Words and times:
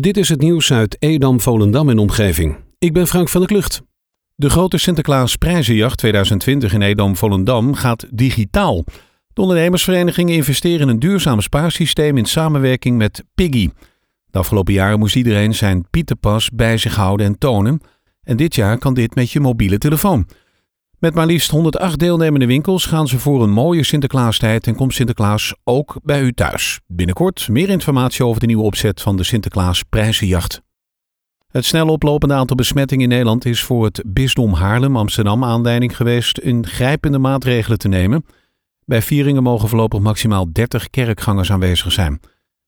Dit 0.00 0.16
is 0.16 0.28
het 0.28 0.40
nieuws 0.40 0.72
uit 0.72 0.96
Edam, 0.98 1.40
Volendam 1.40 1.88
en 1.88 1.98
omgeving. 1.98 2.56
Ik 2.78 2.92
ben 2.92 3.06
Frank 3.06 3.28
van 3.28 3.40
der 3.40 3.50
Klucht. 3.50 3.82
De 4.34 4.50
grote 4.50 4.78
Sinterklaas 4.78 5.36
Prijzenjacht 5.36 5.98
2020 5.98 6.72
in 6.72 6.82
Edam, 6.82 7.16
Volendam 7.16 7.74
gaat 7.74 8.06
digitaal. 8.10 8.84
De 9.32 9.40
ondernemersvereniging 9.40 10.30
investeren 10.30 10.80
in 10.80 10.88
een 10.88 10.98
duurzaam 10.98 11.40
spaarsysteem 11.40 12.16
in 12.16 12.24
samenwerking 12.24 12.96
met 12.96 13.24
Piggy. 13.34 13.70
De 14.26 14.38
afgelopen 14.38 14.72
jaren 14.72 14.98
moest 14.98 15.16
iedereen 15.16 15.54
zijn 15.54 15.86
Pieterpas 15.90 16.50
bij 16.50 16.76
zich 16.76 16.94
houden 16.94 17.26
en 17.26 17.38
tonen. 17.38 17.80
En 18.22 18.36
dit 18.36 18.54
jaar 18.54 18.78
kan 18.78 18.94
dit 18.94 19.14
met 19.14 19.30
je 19.30 19.40
mobiele 19.40 19.78
telefoon. 19.78 20.26
Met 21.02 21.14
maar 21.14 21.26
liefst 21.26 21.50
108 21.50 21.98
deelnemende 21.98 22.46
winkels 22.46 22.86
gaan 22.86 23.08
ze 23.08 23.18
voor 23.18 23.42
een 23.42 23.50
mooie 23.50 23.84
Sinterklaastijd 23.84 24.66
en 24.66 24.74
komt 24.74 24.94
Sinterklaas 24.94 25.54
ook 25.64 26.00
bij 26.02 26.22
u 26.22 26.32
thuis. 26.32 26.80
Binnenkort 26.86 27.48
meer 27.48 27.68
informatie 27.68 28.24
over 28.24 28.40
de 28.40 28.46
nieuwe 28.46 28.62
opzet 28.62 29.02
van 29.02 29.16
de 29.16 29.24
Sinterklaas 29.24 29.82
Prijzenjacht. 29.82 30.62
Het 31.48 31.64
snel 31.64 31.88
oplopende 31.88 32.34
aantal 32.34 32.56
besmettingen 32.56 33.04
in 33.04 33.08
Nederland 33.08 33.44
is 33.44 33.62
voor 33.62 33.84
het 33.84 34.02
bisdom 34.06 34.52
Haarlem-Amsterdam 34.52 35.44
aanleiding 35.44 35.96
geweest 35.96 36.38
ingrijpende 36.38 37.18
maatregelen 37.18 37.78
te 37.78 37.88
nemen. 37.88 38.24
Bij 38.84 39.02
vieringen 39.02 39.42
mogen 39.42 39.68
voorlopig 39.68 40.00
maximaal 40.00 40.52
30 40.52 40.90
kerkgangers 40.90 41.52
aanwezig 41.52 41.92
zijn. 41.92 42.20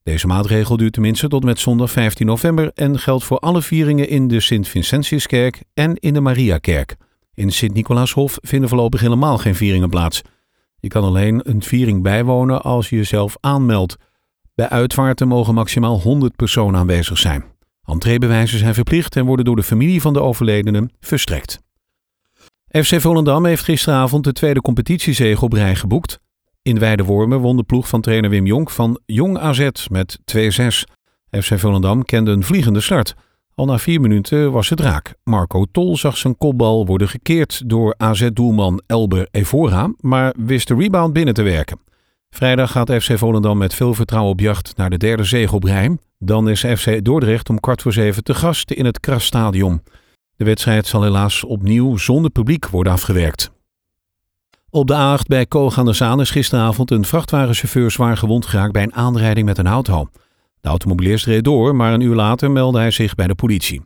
Deze 0.02 0.26
maatregel 0.26 0.76
duurt 0.76 0.92
tenminste 0.92 1.28
tot 1.28 1.44
met 1.44 1.58
zondag 1.58 1.90
15 1.90 2.26
november 2.26 2.70
en 2.74 2.98
geldt 2.98 3.24
voor 3.24 3.38
alle 3.38 3.62
vieringen 3.62 4.08
in 4.08 4.28
de 4.28 4.40
Sint-Vincentiuskerk 4.40 5.62
en 5.74 5.96
in 5.96 6.14
de 6.14 6.20
Mariakerk. 6.20 6.96
In 7.34 7.52
Sint-Nicolaashof 7.52 8.38
vinden 8.42 8.68
voorlopig 8.68 9.00
helemaal 9.00 9.38
geen 9.38 9.54
vieringen 9.54 9.90
plaats. 9.90 10.22
Je 10.80 10.88
kan 10.88 11.04
alleen 11.04 11.40
een 11.50 11.62
viering 11.62 12.02
bijwonen 12.02 12.62
als 12.62 12.88
je 12.88 12.96
jezelf 12.96 13.36
aanmeldt. 13.40 13.96
Bij 14.54 14.68
uitvaarten 14.68 15.28
mogen 15.28 15.54
maximaal 15.54 16.00
100 16.00 16.36
personen 16.36 16.80
aanwezig 16.80 17.18
zijn. 17.18 17.44
Entreebewijzen 17.84 18.58
zijn 18.58 18.74
verplicht 18.74 19.16
en 19.16 19.24
worden 19.24 19.44
door 19.44 19.56
de 19.56 19.62
familie 19.62 20.00
van 20.00 20.12
de 20.12 20.20
overledene 20.20 20.90
verstrekt. 21.00 21.62
FC 22.70 23.00
Volendam 23.00 23.44
heeft 23.44 23.64
gisteravond 23.64 24.24
de 24.24 24.32
tweede 24.32 24.60
competitiezege 24.60 25.44
op 25.44 25.52
rij 25.52 25.74
geboekt. 25.76 26.18
In 26.62 26.78
Weidewormen 26.78 27.40
won 27.40 27.56
de 27.56 27.62
ploeg 27.62 27.88
van 27.88 28.00
trainer 28.00 28.30
Wim 28.30 28.46
Jonk 28.46 28.70
van 28.70 29.00
Jong 29.06 29.38
AZ 29.38 29.68
met 29.90 30.18
2-6. 30.36 30.38
FC 31.30 31.58
Volendam 31.58 32.04
kende 32.04 32.30
een 32.30 32.44
vliegende 32.44 32.80
start. 32.80 33.14
Al 33.54 33.66
na 33.66 33.78
vier 33.78 34.00
minuten 34.00 34.52
was 34.52 34.68
het 34.68 34.80
raak. 34.80 35.14
Marco 35.24 35.64
Tol 35.72 35.96
zag 35.96 36.16
zijn 36.16 36.38
kopbal 36.38 36.86
worden 36.86 37.08
gekeerd 37.08 37.62
door 37.66 37.94
AZ-doelman 37.96 38.82
Elber 38.86 39.28
Evora, 39.30 39.92
maar 40.00 40.34
wist 40.38 40.68
de 40.68 40.74
rebound 40.74 41.12
binnen 41.12 41.34
te 41.34 41.42
werken. 41.42 41.78
Vrijdag 42.30 42.70
gaat 42.70 42.92
FC 42.92 43.18
Volendam 43.18 43.58
met 43.58 43.74
veel 43.74 43.94
vertrouwen 43.94 44.32
op 44.32 44.40
jacht 44.40 44.76
naar 44.76 44.90
de 44.90 44.96
derde 44.96 45.24
zege 45.24 45.54
op. 45.54 45.68
Dan 46.18 46.48
is 46.48 46.60
FC 46.60 47.04
Dordrecht 47.04 47.48
om 47.48 47.60
kwart 47.60 47.82
voor 47.82 47.92
zeven 47.92 48.24
te 48.24 48.34
gast 48.34 48.70
in 48.70 48.84
het 48.84 49.00
Krasstadion. 49.00 49.82
De 50.36 50.44
wedstrijd 50.44 50.86
zal 50.86 51.02
helaas 51.02 51.44
opnieuw 51.44 51.96
zonder 51.96 52.30
publiek 52.30 52.68
worden 52.68 52.92
afgewerkt. 52.92 53.50
Op 54.70 54.86
de 54.86 55.18
A8 55.18 55.26
bij 55.26 55.46
Koog 55.46 55.78
aan 55.78 55.84
de 55.84 55.92
Zaan 55.92 56.20
is 56.20 56.30
gisteravond 56.30 56.90
een 56.90 57.04
vrachtwagenchauffeur 57.04 57.90
zwaar 57.90 58.16
gewond 58.16 58.46
geraakt 58.46 58.72
bij 58.72 58.82
een 58.82 58.94
aanrijding 58.94 59.46
met 59.46 59.58
een 59.58 59.66
auto. 59.66 60.08
De 60.64 60.70
automobilist 60.70 61.26
reed 61.26 61.44
door, 61.44 61.76
maar 61.76 61.92
een 61.92 62.00
uur 62.00 62.14
later 62.14 62.50
meldde 62.50 62.78
hij 62.78 62.90
zich 62.90 63.14
bij 63.14 63.26
de 63.26 63.34
politie. 63.34 63.82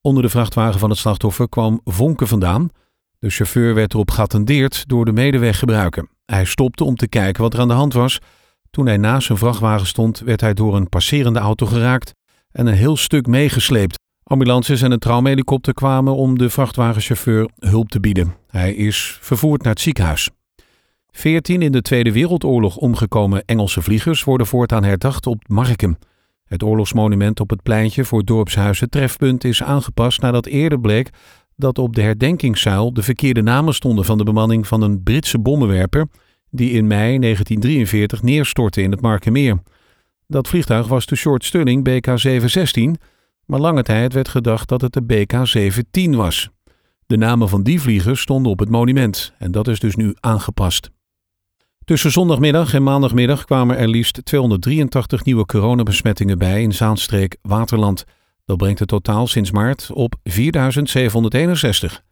Onder 0.00 0.22
de 0.22 0.28
vrachtwagen 0.28 0.80
van 0.80 0.90
het 0.90 0.98
slachtoffer 0.98 1.48
kwam 1.48 1.80
vonken 1.84 2.26
vandaan. 2.26 2.68
De 3.18 3.30
chauffeur 3.30 3.74
werd 3.74 3.94
erop 3.94 4.10
geattendeerd 4.10 4.88
door 4.88 5.04
de 5.04 5.12
medeweggebruiker. 5.12 6.08
Hij 6.24 6.44
stopte 6.44 6.84
om 6.84 6.96
te 6.96 7.08
kijken 7.08 7.42
wat 7.42 7.54
er 7.54 7.60
aan 7.60 7.68
de 7.68 7.74
hand 7.74 7.92
was. 7.92 8.18
Toen 8.70 8.86
hij 8.86 8.96
naast 8.96 9.26
zijn 9.26 9.38
vrachtwagen 9.38 9.86
stond, 9.86 10.18
werd 10.20 10.40
hij 10.40 10.54
door 10.54 10.76
een 10.76 10.88
passerende 10.88 11.38
auto 11.38 11.66
geraakt 11.66 12.14
en 12.50 12.66
een 12.66 12.74
heel 12.74 12.96
stuk 12.96 13.26
meegesleept. 13.26 13.98
Ambulances 14.22 14.82
en 14.82 14.92
een 14.92 14.98
traumhelikopter 14.98 15.74
kwamen 15.74 16.14
om 16.14 16.38
de 16.38 16.50
vrachtwagenchauffeur 16.50 17.48
hulp 17.58 17.88
te 17.88 18.00
bieden. 18.00 18.34
Hij 18.46 18.74
is 18.74 19.18
vervoerd 19.20 19.62
naar 19.62 19.72
het 19.72 19.82
ziekenhuis. 19.82 20.30
Veertien 21.10 21.62
in 21.62 21.72
de 21.72 21.82
Tweede 21.82 22.12
Wereldoorlog 22.12 22.76
omgekomen 22.76 23.42
Engelse 23.44 23.82
vliegers 23.82 24.24
worden 24.24 24.46
voortaan 24.46 24.84
herdacht 24.84 25.26
op 25.26 25.48
Marken. 25.48 25.98
Het 26.52 26.62
oorlogsmonument 26.62 27.40
op 27.40 27.50
het 27.50 27.62
pleintje 27.62 28.04
voor 28.04 28.24
dorpshuizen 28.24 28.90
Trefpunt 28.90 29.44
is 29.44 29.62
aangepast 29.62 30.20
nadat 30.20 30.46
eerder 30.46 30.80
bleek 30.80 31.10
dat 31.56 31.78
op 31.78 31.94
de 31.94 32.02
herdenkingszuil 32.02 32.92
de 32.92 33.02
verkeerde 33.02 33.42
namen 33.42 33.74
stonden 33.74 34.04
van 34.04 34.18
de 34.18 34.24
bemanning 34.24 34.66
van 34.66 34.82
een 34.82 35.02
Britse 35.02 35.38
bommenwerper 35.38 36.06
die 36.50 36.70
in 36.70 36.86
mei 36.86 37.18
1943 37.18 38.22
neerstortte 38.22 38.82
in 38.82 38.90
het 38.90 39.00
Markermeer. 39.00 39.62
Dat 40.26 40.48
vliegtuig 40.48 40.88
was 40.88 41.06
de 41.06 41.16
short 41.16 41.44
Stirling 41.44 41.88
BK-716, 41.88 43.02
maar 43.46 43.60
lange 43.60 43.82
tijd 43.82 44.12
werd 44.12 44.28
gedacht 44.28 44.68
dat 44.68 44.80
het 44.80 44.92
de 44.92 45.02
BK-710 45.02 46.16
was. 46.16 46.48
De 47.06 47.16
namen 47.16 47.48
van 47.48 47.62
die 47.62 47.80
vliegers 47.80 48.20
stonden 48.20 48.52
op 48.52 48.58
het 48.58 48.68
monument 48.68 49.32
en 49.38 49.52
dat 49.52 49.68
is 49.68 49.80
dus 49.80 49.96
nu 49.96 50.14
aangepast. 50.20 50.90
Tussen 51.84 52.10
zondagmiddag 52.10 52.74
en 52.74 52.82
maandagmiddag 52.82 53.44
kwamen 53.44 53.76
er 53.76 53.88
liefst 53.88 54.24
283 54.24 55.24
nieuwe 55.24 55.46
coronabesmettingen 55.46 56.38
bij 56.38 56.62
in 56.62 56.72
Zaanstreek 56.72 57.36
Waterland. 57.42 58.04
Dat 58.44 58.56
brengt 58.56 58.78
het 58.78 58.88
totaal 58.88 59.26
sinds 59.26 59.50
maart 59.50 59.90
op 59.92 60.14
4761. 60.24 62.02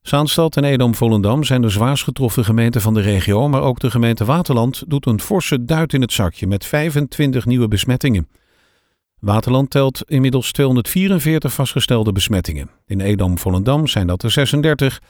Zaanstad 0.00 0.56
en 0.56 0.64
Edam-Volendam 0.64 1.44
zijn 1.44 1.62
de 1.62 1.68
zwaarst 1.68 2.04
getroffen 2.04 2.44
gemeenten 2.44 2.80
van 2.80 2.94
de 2.94 3.00
regio, 3.00 3.48
maar 3.48 3.62
ook 3.62 3.80
de 3.80 3.90
gemeente 3.90 4.24
Waterland 4.24 4.84
doet 4.86 5.06
een 5.06 5.20
forse 5.20 5.64
duit 5.64 5.92
in 5.92 6.00
het 6.00 6.12
zakje 6.12 6.46
met 6.46 6.64
25 6.64 7.46
nieuwe 7.46 7.68
besmettingen. 7.68 8.28
Waterland 9.20 9.70
telt 9.70 10.02
inmiddels 10.06 10.52
244 10.52 11.52
vastgestelde 11.52 12.12
besmettingen. 12.12 12.70
In 12.86 13.00
Edam-Volendam 13.00 13.86
zijn 13.86 14.06
dat 14.06 14.22
er 14.22 14.30
36 14.30 15.00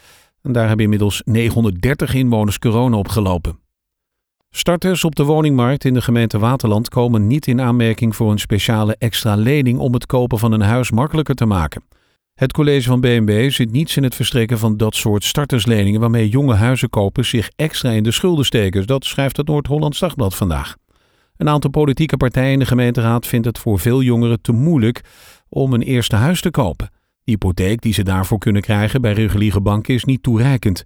en 0.43 0.53
daar 0.53 0.67
hebben 0.67 0.85
inmiddels 0.85 1.23
930 1.25 2.15
inwoners 2.15 2.59
corona 2.59 2.97
opgelopen. 2.97 3.67
Starters 4.51 5.05
op 5.05 5.15
de 5.15 5.25
woningmarkt 5.25 5.85
in 5.85 5.95
de 5.95 6.03
gemeente 6.03 6.39
Waterland 6.39 6.89
komen 6.89 7.27
niet 7.27 7.47
in 7.47 7.61
aanmerking 7.61 8.17
voor 8.17 8.31
een 8.31 8.39
speciale 8.39 8.97
extra 8.99 9.35
lening 9.35 9.79
om 9.79 9.93
het 9.95 10.07
kopen 10.07 10.39
van 10.39 10.53
een 10.53 10.61
huis 10.61 10.91
makkelijker 10.91 11.35
te 11.35 11.47
maken. 11.47 11.83
Het 12.35 12.53
college 12.53 12.89
van 12.89 13.01
BNB 13.01 13.51
ziet 13.51 13.73
niets 13.73 13.97
in 13.97 14.03
het 14.03 14.15
verstrekken 14.15 14.59
van 14.59 14.77
dat 14.77 14.95
soort 14.95 15.25
startersleningen 15.25 16.01
waarmee 16.01 16.29
jonge 16.29 16.55
huizenkopers 16.55 17.29
zich 17.29 17.51
extra 17.57 17.91
in 17.91 18.03
de 18.03 18.11
schulden 18.11 18.45
steken. 18.45 18.87
Dat 18.87 19.05
schrijft 19.05 19.37
het 19.37 19.47
Noord-Hollands 19.47 19.99
Dagblad 19.99 20.35
vandaag. 20.35 20.77
Een 21.37 21.49
aantal 21.49 21.71
politieke 21.71 22.17
partijen 22.17 22.53
in 22.53 22.59
de 22.59 22.67
gemeenteraad 22.67 23.27
vindt 23.27 23.47
het 23.47 23.59
voor 23.59 23.79
veel 23.79 24.03
jongeren 24.03 24.41
te 24.41 24.53
moeilijk 24.53 25.01
om 25.49 25.73
een 25.73 25.83
eerste 25.83 26.17
huis 26.17 26.41
te 26.41 26.51
kopen. 26.51 26.91
De 27.25 27.31
hypotheek 27.31 27.81
die 27.81 27.93
ze 27.93 28.03
daarvoor 28.03 28.39
kunnen 28.39 28.63
krijgen 28.63 29.01
bij 29.01 29.13
reguliere 29.13 29.61
banken 29.61 29.95
is 29.95 30.05
niet 30.05 30.23
toereikend. 30.23 30.85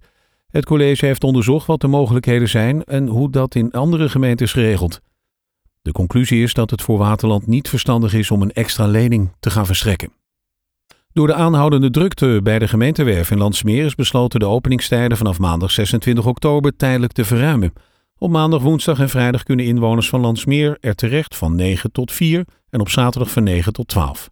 Het 0.53 0.65
college 0.65 1.05
heeft 1.05 1.23
onderzocht 1.23 1.65
wat 1.65 1.81
de 1.81 1.87
mogelijkheden 1.87 2.49
zijn 2.49 2.83
en 2.83 3.07
hoe 3.07 3.29
dat 3.29 3.55
in 3.55 3.71
andere 3.71 4.09
gemeentes 4.09 4.51
geregeld. 4.51 5.01
De 5.81 5.91
conclusie 5.91 6.43
is 6.43 6.53
dat 6.53 6.69
het 6.69 6.81
voor 6.81 6.97
Waterland 6.97 7.47
niet 7.47 7.69
verstandig 7.69 8.13
is 8.13 8.31
om 8.31 8.41
een 8.41 8.51
extra 8.51 8.87
lening 8.87 9.31
te 9.39 9.49
gaan 9.49 9.65
verstrekken. 9.65 10.11
Door 11.13 11.27
de 11.27 11.33
aanhoudende 11.33 11.89
drukte 11.89 12.39
bij 12.43 12.59
de 12.59 12.67
gemeentewerf 12.67 13.31
in 13.31 13.37
Landsmeer 13.37 13.85
is 13.85 13.95
besloten 13.95 14.39
de 14.39 14.45
openingstijden 14.45 15.17
vanaf 15.17 15.39
maandag 15.39 15.71
26 15.71 16.25
oktober 16.25 16.75
tijdelijk 16.75 17.11
te 17.11 17.25
verruimen. 17.25 17.73
Op 18.17 18.29
maandag, 18.29 18.61
woensdag 18.61 18.99
en 18.99 19.09
vrijdag 19.09 19.43
kunnen 19.43 19.65
inwoners 19.65 20.09
van 20.09 20.21
Landsmeer 20.21 20.77
er 20.79 20.95
terecht 20.95 21.35
van 21.35 21.55
9 21.55 21.91
tot 21.91 22.11
4 22.11 22.45
en 22.69 22.79
op 22.79 22.89
zaterdag 22.89 23.31
van 23.31 23.43
9 23.43 23.73
tot 23.73 23.87
12. 23.87 24.27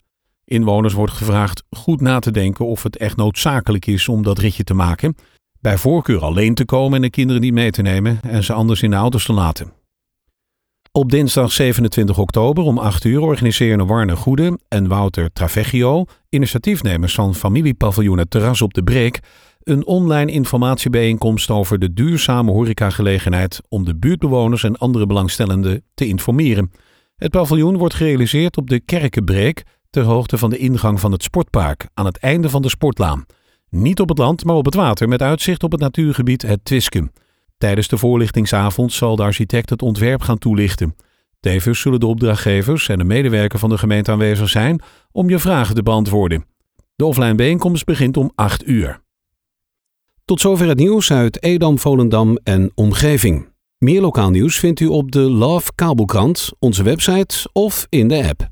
Inwoners 0.45 0.93
wordt 0.93 1.13
gevraagd 1.13 1.63
goed 1.69 2.01
na 2.01 2.19
te 2.19 2.31
denken 2.31 2.65
of 2.65 2.83
het 2.83 2.97
echt 2.97 3.15
noodzakelijk 3.15 3.85
is 3.85 4.07
om 4.07 4.23
dat 4.23 4.39
ritje 4.39 4.63
te 4.63 4.73
maken 4.73 5.15
bij 5.61 5.77
voorkeur 5.77 6.21
alleen 6.21 6.53
te 6.53 6.65
komen 6.65 6.95
en 6.95 7.01
de 7.01 7.09
kinderen 7.09 7.41
niet 7.41 7.53
mee 7.53 7.71
te 7.71 7.81
nemen 7.81 8.19
en 8.21 8.43
ze 8.43 8.53
anders 8.53 8.81
in 8.81 8.89
de 8.89 8.95
auto's 8.95 9.25
te 9.25 9.33
laten. 9.33 9.73
Op 10.91 11.09
dinsdag 11.11 11.51
27 11.51 12.17
oktober 12.17 12.63
om 12.63 12.77
8 12.77 13.03
uur 13.03 13.21
organiseren 13.21 13.87
Warne 13.87 14.15
Goede 14.15 14.59
en 14.67 14.87
Wouter 14.87 15.31
Traveggio, 15.33 16.05
initiatiefnemers 16.29 17.13
van 17.13 17.35
familiepaviljoen 17.35 18.17
Het 18.17 18.29
Terras 18.29 18.61
op 18.61 18.73
de 18.73 18.83
Breek, 18.83 19.19
een 19.63 19.85
online 19.85 20.31
informatiebijeenkomst 20.31 21.49
over 21.49 21.79
de 21.79 21.93
duurzame 21.93 22.51
horecagelegenheid 22.51 23.61
om 23.69 23.85
de 23.85 23.95
buurtbewoners 23.95 24.63
en 24.63 24.77
andere 24.77 25.05
belangstellenden 25.05 25.83
te 25.93 26.07
informeren. 26.07 26.71
Het 27.15 27.31
paviljoen 27.31 27.77
wordt 27.77 27.93
gerealiseerd 27.93 28.57
op 28.57 28.69
de 28.69 28.79
Kerkenbreek 28.79 29.63
ter 29.89 30.03
hoogte 30.03 30.37
van 30.37 30.49
de 30.49 30.57
ingang 30.57 30.99
van 30.99 31.11
het 31.11 31.23
sportpark 31.23 31.87
aan 31.93 32.05
het 32.05 32.17
einde 32.17 32.49
van 32.49 32.61
de 32.61 32.69
sportlaan. 32.69 33.25
Niet 33.75 33.99
op 33.99 34.09
het 34.09 34.17
land, 34.17 34.45
maar 34.45 34.55
op 34.55 34.65
het 34.65 34.73
water, 34.73 35.07
met 35.07 35.21
uitzicht 35.21 35.63
op 35.63 35.71
het 35.71 35.81
natuurgebied 35.81 36.41
Het 36.41 36.65
Twiskum. 36.65 37.11
Tijdens 37.57 37.87
de 37.87 37.97
voorlichtingsavond 37.97 38.93
zal 38.93 39.15
de 39.15 39.23
architect 39.23 39.69
het 39.69 39.81
ontwerp 39.81 40.21
gaan 40.21 40.37
toelichten. 40.37 40.95
Tevens 41.39 41.79
zullen 41.79 41.99
de 41.99 42.05
opdrachtgevers 42.05 42.89
en 42.89 42.97
de 42.97 43.03
medewerker 43.03 43.59
van 43.59 43.69
de 43.69 43.77
gemeente 43.77 44.11
aanwezig 44.11 44.49
zijn 44.49 44.81
om 45.11 45.29
je 45.29 45.39
vragen 45.39 45.75
te 45.75 45.83
beantwoorden. 45.83 46.45
De 46.95 47.05
offline 47.05 47.35
bijeenkomst 47.35 47.85
begint 47.85 48.17
om 48.17 48.31
8 48.35 48.67
uur. 48.67 49.01
Tot 50.25 50.39
zover 50.39 50.67
het 50.67 50.77
nieuws 50.77 51.11
uit 51.11 51.43
Edam, 51.43 51.79
Volendam 51.79 52.37
en 52.43 52.71
omgeving. 52.75 53.49
Meer 53.77 54.01
lokaal 54.01 54.29
nieuws 54.29 54.59
vindt 54.59 54.79
u 54.79 54.87
op 54.87 55.11
de 55.11 55.19
Love 55.19 55.71
Kabelkrant, 55.75 56.51
onze 56.59 56.83
website 56.83 57.49
of 57.53 57.87
in 57.89 58.07
de 58.07 58.27
app. 58.27 58.49